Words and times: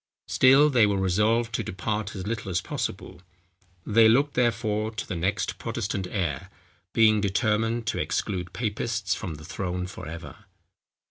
Still 0.27 0.71
they 0.71 0.87
were 0.87 0.97
resolved 0.97 1.53
to 1.53 1.61
depart 1.63 2.15
as 2.15 2.25
little 2.25 2.49
as 2.49 2.59
possible. 2.59 3.21
They 3.85 4.09
looked 4.09 4.33
therefore 4.33 4.89
to 4.89 5.05
the 5.05 5.15
next 5.15 5.59
Protestant 5.59 6.07
heir, 6.09 6.49
being 6.91 7.21
determined 7.21 7.85
to 7.85 7.99
exclude 7.99 8.51
papists 8.51 9.13
from 9.13 9.35
the 9.35 9.45
throne 9.45 9.85
for 9.85 10.07
ever. 10.07 10.45